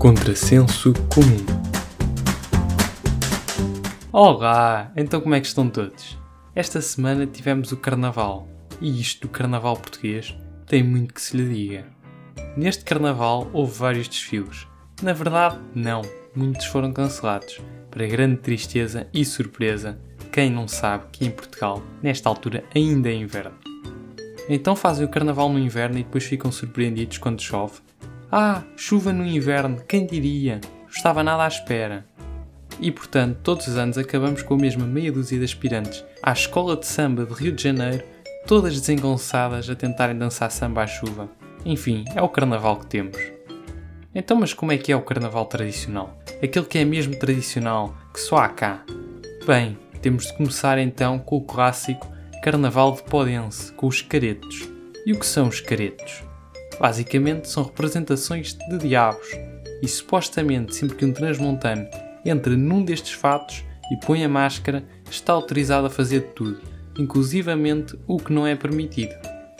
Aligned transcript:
Contrassenso 0.00 0.94
comum. 1.14 1.44
Olá! 4.10 4.90
Então 4.96 5.20
como 5.20 5.34
é 5.34 5.40
que 5.42 5.46
estão 5.46 5.68
todos? 5.68 6.16
Esta 6.54 6.80
semana 6.80 7.26
tivemos 7.26 7.70
o 7.70 7.76
Carnaval 7.76 8.48
e 8.80 8.98
isto 8.98 9.26
do 9.26 9.30
Carnaval 9.30 9.76
português 9.76 10.34
tem 10.64 10.82
muito 10.82 11.12
que 11.12 11.20
se 11.20 11.36
lhe 11.36 11.54
diga. 11.54 11.84
Neste 12.56 12.82
Carnaval 12.82 13.50
houve 13.52 13.78
vários 13.78 14.08
desfiles. 14.08 14.66
Na 15.02 15.12
verdade, 15.12 15.58
não. 15.74 16.00
Muitos 16.34 16.64
foram 16.64 16.94
cancelados, 16.94 17.60
para 17.90 18.06
grande 18.06 18.38
tristeza 18.38 19.06
e 19.12 19.22
surpresa 19.22 20.00
quem 20.32 20.50
não 20.50 20.66
sabe 20.66 21.08
que 21.12 21.26
em 21.26 21.30
Portugal, 21.30 21.82
nesta 22.02 22.26
altura, 22.26 22.64
ainda 22.74 23.10
é 23.10 23.14
inverno. 23.14 23.58
Então 24.48 24.74
fazem 24.74 25.04
o 25.04 25.10
carnaval 25.10 25.52
no 25.52 25.58
inverno 25.58 25.98
e 25.98 26.04
depois 26.04 26.24
ficam 26.24 26.50
surpreendidos 26.50 27.18
quando 27.18 27.42
chove. 27.42 27.82
Ah, 28.32 28.62
chuva 28.76 29.12
no 29.12 29.26
inverno, 29.26 29.82
quem 29.88 30.06
diria? 30.06 30.60
Estava 30.88 31.24
nada 31.24 31.42
à 31.42 31.48
espera. 31.48 32.06
E 32.78 32.92
portanto, 32.92 33.40
todos 33.42 33.66
os 33.66 33.76
anos 33.76 33.98
acabamos 33.98 34.40
com 34.40 34.54
a 34.54 34.56
mesma 34.56 34.86
meia 34.86 35.10
dúzia 35.10 35.36
de 35.36 35.44
aspirantes 35.44 36.04
à 36.22 36.30
Escola 36.30 36.76
de 36.76 36.86
Samba 36.86 37.26
de 37.26 37.34
Rio 37.34 37.50
de 37.50 37.60
Janeiro, 37.60 38.04
todas 38.46 38.78
desengonçadas 38.78 39.68
a 39.68 39.74
tentarem 39.74 40.16
dançar 40.16 40.48
samba 40.52 40.84
à 40.84 40.86
chuva. 40.86 41.28
Enfim, 41.64 42.04
é 42.14 42.22
o 42.22 42.28
carnaval 42.28 42.76
que 42.76 42.86
temos. 42.86 43.18
Então, 44.14 44.36
mas 44.36 44.54
como 44.54 44.70
é 44.70 44.78
que 44.78 44.92
é 44.92 44.96
o 44.96 45.02
carnaval 45.02 45.46
tradicional? 45.46 46.16
Aquele 46.40 46.66
que 46.66 46.78
é 46.78 46.84
mesmo 46.84 47.18
tradicional, 47.18 47.96
que 48.14 48.20
só 48.20 48.36
há 48.36 48.48
cá? 48.48 48.84
Bem, 49.44 49.76
temos 50.00 50.28
de 50.28 50.36
começar 50.36 50.78
então 50.78 51.18
com 51.18 51.36
o 51.36 51.44
clássico 51.44 52.06
Carnaval 52.44 52.92
de 52.92 53.02
Podense, 53.02 53.72
com 53.72 53.88
os 53.88 54.00
caretos. 54.02 54.68
E 55.04 55.12
o 55.12 55.18
que 55.18 55.26
são 55.26 55.48
os 55.48 55.60
caretos? 55.60 56.29
Basicamente 56.80 57.48
são 57.48 57.62
representações 57.62 58.54
de 58.54 58.78
diabos, 58.78 59.28
e 59.82 59.86
supostamente 59.86 60.74
sempre 60.74 60.96
que 60.96 61.04
um 61.04 61.12
transmontano 61.12 61.86
entra 62.24 62.56
num 62.56 62.82
destes 62.82 63.12
fatos 63.12 63.64
e 63.92 63.96
põe 63.96 64.24
a 64.24 64.28
máscara, 64.28 64.84
está 65.10 65.32
autorizado 65.32 65.86
a 65.86 65.90
fazer 65.90 66.32
tudo, 66.34 66.60
inclusivamente 66.98 67.98
o 68.06 68.18
que 68.18 68.32
não 68.32 68.46
é 68.46 68.56
permitido. 68.56 69.14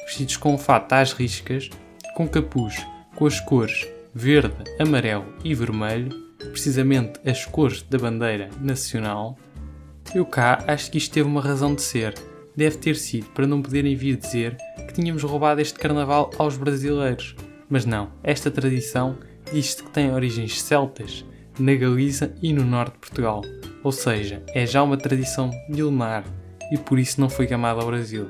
Vestidos 0.06 0.36
com 0.36 0.56
fato 0.56 0.92
às 0.92 1.12
riscas, 1.12 1.68
com 2.14 2.26
capuz, 2.26 2.76
com 3.14 3.26
as 3.26 3.38
cores 3.40 3.86
verde, 4.14 4.64
amarelo 4.78 5.26
e 5.44 5.54
vermelho, 5.54 6.10
precisamente 6.50 7.20
as 7.28 7.44
cores 7.44 7.82
da 7.82 7.98
bandeira 7.98 8.50
nacional, 8.60 9.38
eu 10.14 10.26
cá 10.26 10.64
acho 10.66 10.90
que 10.90 10.98
isto 10.98 11.12
teve 11.12 11.28
uma 11.28 11.40
razão 11.40 11.74
de 11.74 11.82
ser. 11.82 12.14
Deve 12.56 12.78
ter 12.78 12.96
sido 12.96 13.26
para 13.26 13.46
não 13.46 13.62
poderem 13.62 13.94
vir 13.94 14.16
dizer 14.16 14.56
que 14.90 15.00
tínhamos 15.00 15.22
roubado 15.22 15.60
este 15.60 15.78
carnaval 15.78 16.30
aos 16.38 16.56
brasileiros. 16.56 17.36
Mas 17.68 17.86
não, 17.86 18.10
esta 18.22 18.50
tradição 18.50 19.16
diz-se 19.52 19.82
que 19.82 19.90
tem 19.90 20.12
origens 20.12 20.60
celtas, 20.60 21.24
na 21.58 21.74
Galiza 21.74 22.34
e 22.42 22.52
no 22.52 22.64
norte 22.64 22.94
de 22.94 22.98
Portugal. 22.98 23.42
Ou 23.82 23.92
seja, 23.92 24.42
é 24.48 24.66
já 24.66 24.82
uma 24.82 24.96
tradição 24.96 25.50
milenar 25.68 26.24
e 26.72 26.76
por 26.76 26.98
isso 26.98 27.20
não 27.20 27.30
foi 27.30 27.46
gamada 27.46 27.80
ao 27.80 27.86
Brasil. 27.86 28.28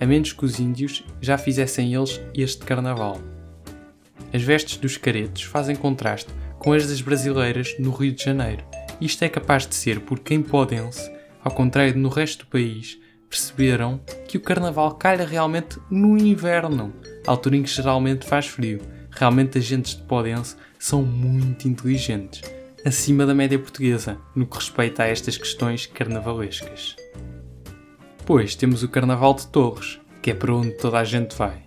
A 0.00 0.06
menos 0.06 0.32
que 0.32 0.44
os 0.44 0.58
índios 0.58 1.04
já 1.20 1.38
fizessem 1.38 1.94
eles 1.94 2.20
este 2.34 2.64
carnaval. 2.64 3.18
As 4.32 4.42
vestes 4.42 4.76
dos 4.76 4.96
caretos 4.96 5.42
fazem 5.42 5.76
contraste 5.76 6.30
com 6.58 6.72
as 6.72 6.86
das 6.86 7.00
brasileiras 7.00 7.76
no 7.78 7.90
Rio 7.92 8.12
de 8.12 8.24
Janeiro 8.24 8.64
isto 9.00 9.22
é 9.22 9.28
capaz 9.28 9.66
de 9.66 9.74
ser 9.74 10.00
porque 10.00 10.34
em 10.34 10.42
Podense, 10.42 11.10
ao 11.42 11.52
contrário 11.52 11.92
de 11.92 11.98
no 11.98 12.08
resto 12.08 12.44
do 12.44 12.50
país, 12.50 12.98
perceberam 13.28 14.00
que 14.34 14.38
o 14.38 14.40
carnaval 14.40 14.92
calha 14.96 15.24
realmente 15.24 15.78
no 15.88 16.18
inverno, 16.18 16.92
altura 17.24 17.56
em 17.56 17.62
que 17.62 17.70
geralmente 17.70 18.26
faz 18.26 18.48
frio. 18.48 18.80
Realmente 19.12 19.58
as 19.58 19.64
gentes 19.64 19.94
de 19.94 20.02
Podense 20.02 20.56
são 20.76 21.04
muito 21.04 21.68
inteligentes, 21.68 22.42
acima 22.84 23.24
da 23.24 23.32
média 23.32 23.56
portuguesa, 23.56 24.18
no 24.34 24.44
que 24.44 24.56
respeita 24.56 25.04
a 25.04 25.06
estas 25.06 25.38
questões 25.38 25.86
carnavalescas. 25.86 26.96
Pois 28.26 28.56
temos 28.56 28.82
o 28.82 28.88
Carnaval 28.88 29.34
de 29.34 29.46
Torres, 29.46 30.00
que 30.20 30.32
é 30.32 30.34
para 30.34 30.52
onde 30.52 30.72
toda 30.78 30.98
a 30.98 31.04
gente 31.04 31.36
vai. 31.36 31.62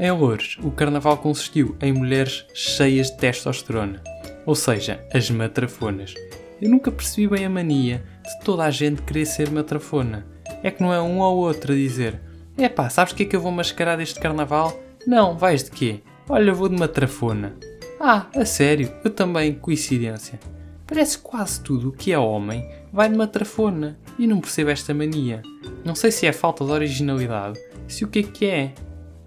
Em 0.00 0.10
Lourdes, 0.10 0.56
o 0.62 0.70
carnaval 0.70 1.18
consistiu 1.18 1.76
em 1.82 1.92
mulheres 1.92 2.46
cheias 2.54 3.10
de 3.10 3.18
testosterona, 3.18 4.02
ou 4.46 4.54
seja, 4.54 5.06
as 5.12 5.30
matrafonas. 5.30 6.14
Eu 6.62 6.70
nunca 6.70 6.90
percebi 6.90 7.28
bem 7.28 7.44
a 7.44 7.50
mania 7.50 8.02
de 8.24 8.42
toda 8.42 8.64
a 8.64 8.70
gente 8.70 9.02
querer 9.02 9.26
ser 9.26 9.50
matrafona. 9.50 10.31
É 10.62 10.70
que 10.70 10.82
não 10.82 10.92
é 10.92 11.00
um 11.00 11.18
ou 11.20 11.36
outro 11.36 11.72
a 11.72 11.76
dizer: 11.76 12.20
é 12.56 12.68
pá, 12.68 12.88
sabes 12.88 13.12
que 13.12 13.22
é 13.22 13.26
que 13.26 13.34
eu 13.34 13.40
vou 13.40 13.52
mascarar 13.52 13.96
deste 13.96 14.20
carnaval? 14.20 14.78
Não, 15.06 15.36
vais 15.36 15.64
de 15.64 15.70
quê? 15.70 16.00
Olha, 16.28 16.52
vou 16.52 16.68
de 16.68 16.78
matrafona. 16.78 17.54
Ah, 18.00 18.26
a 18.34 18.44
sério, 18.44 18.92
eu 19.04 19.10
também, 19.10 19.54
coincidência. 19.54 20.38
Parece 20.86 21.18
quase 21.18 21.60
tudo 21.62 21.88
o 21.88 21.92
que 21.92 22.12
é 22.12 22.18
homem 22.18 22.68
vai 22.92 23.08
de 23.08 23.16
matrafona 23.16 23.98
e 24.18 24.26
não 24.26 24.40
percebo 24.40 24.70
esta 24.70 24.92
mania. 24.92 25.42
Não 25.84 25.94
sei 25.94 26.10
se 26.10 26.26
é 26.26 26.32
falta 26.32 26.64
de 26.64 26.70
originalidade, 26.70 27.58
se 27.88 28.04
o 28.04 28.08
que 28.08 28.18
é 28.18 28.22
que 28.22 28.46
é. 28.46 28.72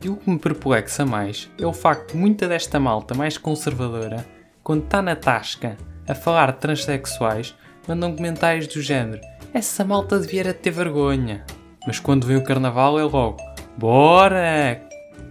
E 0.03 0.09
o 0.09 0.17
que 0.17 0.29
me 0.29 0.37
perplexa 0.37 1.05
mais 1.05 1.49
é 1.59 1.65
o 1.65 1.73
facto 1.73 2.11
de 2.11 2.17
muita 2.17 2.47
desta 2.47 2.79
malta 2.79 3.15
mais 3.15 3.37
conservadora 3.37 4.25
quando 4.63 4.83
está 4.83 5.01
na 5.01 5.15
tasca 5.15 5.77
a 6.07 6.13
falar 6.13 6.51
de 6.51 6.59
transexuais, 6.59 7.55
mandam 7.87 8.15
comentários 8.15 8.67
do 8.67 8.81
género: 8.81 9.21
essa 9.55 9.85
malta 9.85 10.19
devia 10.19 10.53
ter 10.53 10.69
vergonha. 10.69 11.45
Mas 11.87 11.97
quando 11.97 12.27
vem 12.27 12.35
o 12.35 12.43
carnaval 12.43 12.99
é 12.99 13.03
logo: 13.03 13.37
bora! 13.77 14.81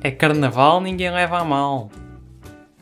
É 0.01 0.11
carnaval, 0.11 0.81
ninguém 0.81 1.11
leva 1.11 1.39
a 1.39 1.45
mal. 1.45 1.91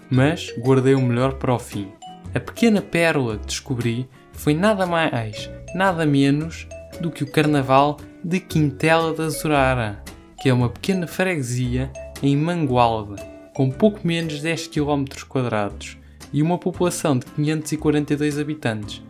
Mas 0.09 0.55
guardei 0.59 0.95
o 0.95 1.01
melhor 1.01 1.35
para 1.35 1.53
o 1.53 1.59
fim. 1.59 1.89
A 2.33 2.39
pequena 2.39 2.81
pérola 2.81 3.39
que 3.39 3.47
descobri 3.47 4.09
foi 4.33 4.55
nada 4.55 4.87
mais, 4.87 5.51
nada 5.75 6.07
menos 6.07 6.67
do 7.01 7.11
que 7.11 7.25
o 7.25 7.31
carnaval 7.31 7.97
de 8.23 8.39
Quintela 8.39 9.13
da 9.13 9.29
Zurara, 9.29 10.01
que 10.41 10.49
é 10.49 10.55
uma 10.55 10.69
pequena 10.69 11.09
freguesia 11.09 11.91
em 12.23 12.37
Mangualde, 12.37 13.21
com 13.53 13.69
pouco 13.69 14.01
menos 14.05 14.35
de 14.35 14.43
10 14.43 14.69
km 14.69 15.05
quadrados 15.29 15.97
e 16.33 16.41
uma 16.41 16.57
população 16.57 17.19
de 17.19 17.27
542 17.27 18.39
habitantes. 18.39 19.03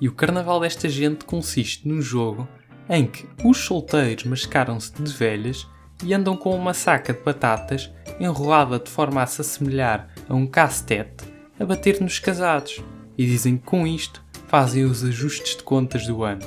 E 0.00 0.08
o 0.08 0.12
carnaval 0.12 0.60
desta 0.60 0.88
gente 0.88 1.24
consiste 1.24 1.86
num 1.88 2.02
jogo 2.02 2.46
em 2.88 3.06
que 3.06 3.26
os 3.44 3.58
solteiros 3.58 4.24
mascaram-se 4.24 4.92
de 4.92 5.12
velhas 5.12 5.66
e 6.04 6.12
andam 6.12 6.36
com 6.36 6.54
uma 6.54 6.74
saca 6.74 7.12
de 7.12 7.20
batatas 7.20 7.90
enrolada 8.20 8.78
de 8.78 8.90
forma 8.90 9.22
a 9.22 9.26
se 9.26 9.40
assemelhar 9.40 10.08
a 10.28 10.34
um 10.34 10.46
castete 10.46 11.24
a 11.58 11.64
bater 11.64 12.00
nos 12.00 12.18
casados 12.18 12.82
e 13.16 13.24
dizem 13.24 13.56
que 13.56 13.64
com 13.64 13.86
isto 13.86 14.22
fazem 14.46 14.84
os 14.84 15.02
ajustes 15.02 15.56
de 15.56 15.62
contas 15.62 16.06
do 16.06 16.22
ano. 16.22 16.46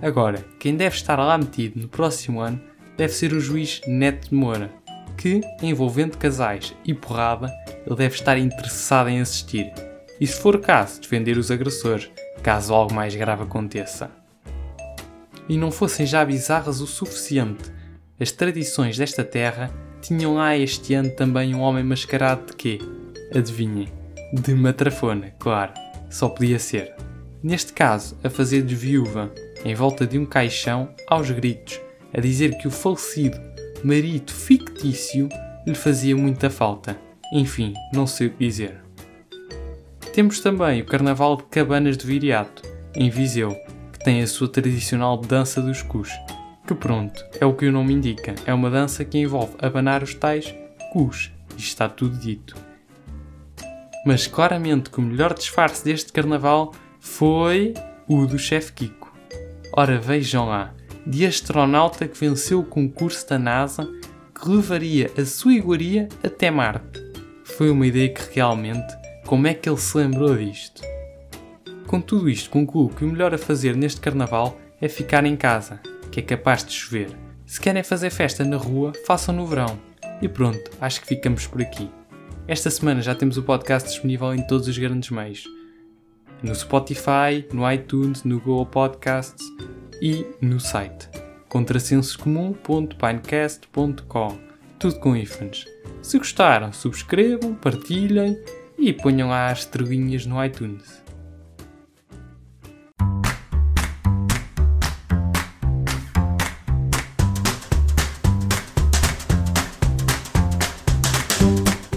Agora, 0.00 0.44
quem 0.58 0.76
deve 0.76 0.94
estar 0.94 1.18
lá 1.18 1.36
metido 1.36 1.80
no 1.80 1.88
próximo 1.88 2.40
ano 2.40 2.60
deve 2.96 3.12
ser 3.12 3.32
o 3.32 3.40
juiz 3.40 3.80
Neto 3.86 4.28
de 4.28 4.34
Moura, 4.34 4.70
que, 5.16 5.40
envolvendo 5.62 6.16
casais 6.16 6.74
e 6.84 6.94
porrada, 6.94 7.52
ele 7.86 7.96
deve 7.96 8.14
estar 8.14 8.38
interessado 8.38 9.08
em 9.08 9.20
assistir, 9.20 9.72
e 10.20 10.26
se 10.26 10.40
for 10.40 10.54
o 10.54 10.60
caso, 10.60 11.00
defender 11.00 11.36
os 11.36 11.50
agressores, 11.50 12.10
caso 12.46 12.72
algo 12.72 12.94
mais 12.94 13.12
grave 13.16 13.42
aconteça. 13.42 14.08
E 15.48 15.58
não 15.58 15.72
fossem 15.72 16.06
já 16.06 16.24
bizarras 16.24 16.80
o 16.80 16.86
suficiente, 16.86 17.72
as 18.20 18.30
tradições 18.30 18.96
desta 18.96 19.24
terra 19.24 19.68
tinham 20.00 20.36
lá 20.36 20.56
este 20.56 20.94
ano 20.94 21.10
também 21.10 21.56
um 21.56 21.60
homem 21.60 21.82
mascarado 21.82 22.46
de 22.46 22.52
quê? 22.52 22.78
Adivinhem? 23.34 23.88
De 24.32 24.54
matrafona, 24.54 25.34
claro, 25.40 25.72
só 26.08 26.28
podia 26.28 26.60
ser. 26.60 26.94
Neste 27.42 27.72
caso, 27.72 28.16
a 28.22 28.30
fazer 28.30 28.62
de 28.62 28.76
viúva, 28.76 29.32
em 29.64 29.74
volta 29.74 30.06
de 30.06 30.16
um 30.16 30.24
caixão, 30.24 30.94
aos 31.08 31.28
gritos, 31.28 31.80
a 32.14 32.20
dizer 32.20 32.56
que 32.58 32.68
o 32.68 32.70
falecido 32.70 33.36
marido 33.82 34.32
fictício 34.32 35.28
lhe 35.66 35.74
fazia 35.74 36.16
muita 36.16 36.48
falta. 36.48 36.96
Enfim, 37.32 37.74
não 37.92 38.06
sei 38.06 38.28
o 38.28 38.30
que 38.30 38.46
dizer. 38.46 38.85
Temos 40.16 40.40
também 40.40 40.80
o 40.80 40.86
Carnaval 40.86 41.36
de 41.36 41.42
Cabanas 41.42 41.94
de 41.94 42.06
Viriato, 42.06 42.62
em 42.94 43.10
Viseu, 43.10 43.54
que 43.92 44.02
tem 44.02 44.22
a 44.22 44.26
sua 44.26 44.48
tradicional 44.48 45.18
dança 45.18 45.60
dos 45.60 45.82
cus, 45.82 46.08
que 46.66 46.74
pronto, 46.74 47.22
é 47.38 47.44
o 47.44 47.52
que 47.52 47.66
o 47.66 47.70
nome 47.70 47.92
indica, 47.92 48.34
é 48.46 48.54
uma 48.54 48.70
dança 48.70 49.04
que 49.04 49.18
envolve 49.18 49.52
abanar 49.58 50.02
os 50.02 50.14
tais 50.14 50.54
cus, 50.90 51.30
e 51.54 51.60
está 51.60 51.86
tudo 51.86 52.16
dito. 52.16 52.56
Mas 54.06 54.26
claramente 54.26 54.88
que 54.88 55.00
o 55.00 55.02
melhor 55.02 55.34
disfarce 55.34 55.84
deste 55.84 56.10
carnaval 56.14 56.72
foi 56.98 57.74
o 58.08 58.24
do 58.24 58.38
chefe 58.38 58.72
Kiko. 58.72 59.14
Ora 59.70 59.98
vejam 59.98 60.46
lá, 60.46 60.72
de 61.06 61.26
astronauta 61.26 62.08
que 62.08 62.18
venceu 62.18 62.60
o 62.60 62.64
concurso 62.64 63.28
da 63.28 63.38
NASA 63.38 63.86
que 64.34 64.48
levaria 64.48 65.10
a 65.18 65.26
sua 65.26 65.52
iguaria 65.52 66.08
até 66.24 66.50
Marte 66.50 67.04
foi 67.56 67.70
uma 67.70 67.86
ideia 67.86 68.12
que 68.12 68.34
realmente, 68.34 68.92
como 69.26 69.48
é 69.48 69.54
que 69.54 69.68
ele 69.68 69.76
se 69.76 69.98
lembrou 69.98 70.36
disto? 70.36 70.80
Com 71.86 72.00
tudo 72.00 72.30
isto, 72.30 72.48
concluo 72.48 72.88
que 72.88 73.04
o 73.04 73.08
melhor 73.08 73.34
a 73.34 73.38
fazer 73.38 73.76
neste 73.76 74.00
carnaval 74.00 74.56
é 74.80 74.88
ficar 74.88 75.24
em 75.24 75.36
casa, 75.36 75.80
que 76.10 76.20
é 76.20 76.22
capaz 76.22 76.64
de 76.64 76.72
chover. 76.72 77.10
Se 77.44 77.60
querem 77.60 77.82
fazer 77.82 78.10
festa 78.10 78.44
na 78.44 78.56
rua, 78.56 78.92
façam 79.04 79.34
no 79.34 79.46
verão. 79.46 79.78
E 80.22 80.28
pronto, 80.28 80.70
acho 80.80 81.00
que 81.00 81.08
ficamos 81.08 81.46
por 81.46 81.60
aqui. 81.60 81.90
Esta 82.46 82.70
semana 82.70 83.02
já 83.02 83.14
temos 83.14 83.36
o 83.36 83.42
podcast 83.42 83.88
disponível 83.88 84.32
em 84.32 84.46
todos 84.46 84.68
os 84.68 84.78
grandes 84.78 85.10
meios. 85.10 85.44
No 86.42 86.54
Spotify, 86.54 87.44
no 87.52 87.70
iTunes, 87.70 88.22
no 88.22 88.38
Google 88.38 88.66
Podcasts 88.66 89.44
e 90.00 90.24
no 90.40 90.60
site 90.60 91.08
contrasensocomum.pinecast.com 91.48 94.38
Tudo 94.78 95.00
com 95.00 95.16
ífanes. 95.16 95.64
Se 96.02 96.18
gostaram, 96.18 96.70
subscrevam, 96.72 97.54
partilhem 97.54 98.36
e 98.78 98.92
ponham 98.92 99.28
lá 99.28 99.50
as 99.50 99.60
estrelinhas 99.60 100.26
no 100.26 100.42
iTunes. 100.44 101.06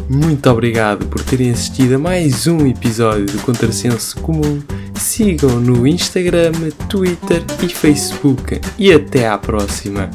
Muito 0.09 0.49
obrigado 0.49 1.05
por 1.07 1.23
terem 1.23 1.51
assistido 1.51 1.95
a 1.95 1.99
mais 1.99 2.47
um 2.47 2.65
episódio 2.65 3.25
do 3.25 3.39
Contrassenso 3.43 4.19
Comum. 4.21 4.61
Sigam 4.95 5.59
no 5.59 5.85
Instagram, 5.85 6.51
Twitter 6.89 7.43
e 7.63 7.69
Facebook. 7.69 8.59
E 8.77 8.91
até 8.91 9.27
à 9.27 9.37
próxima! 9.37 10.09